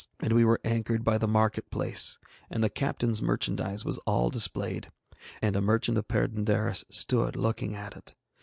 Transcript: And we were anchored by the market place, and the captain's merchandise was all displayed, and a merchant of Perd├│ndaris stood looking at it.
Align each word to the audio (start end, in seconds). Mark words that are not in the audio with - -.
And 0.19 0.33
we 0.33 0.43
were 0.43 0.59
anchored 0.63 1.03
by 1.03 1.19
the 1.19 1.27
market 1.27 1.69
place, 1.69 2.17
and 2.49 2.63
the 2.63 2.71
captain's 2.71 3.21
merchandise 3.21 3.85
was 3.85 3.99
all 4.07 4.31
displayed, 4.31 4.87
and 5.43 5.55
a 5.55 5.61
merchant 5.61 5.95
of 5.99 6.07
Perd├│ndaris 6.07 6.85
stood 6.89 7.35
looking 7.35 7.75
at 7.75 7.95
it. 7.95 8.15